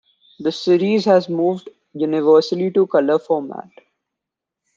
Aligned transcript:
The 0.39 0.51
series 0.51 1.05
has 1.05 1.29
moved 1.29 1.69
universally 1.93 2.71
to 2.71 2.87
colour 2.87 3.19
format. 3.19 3.69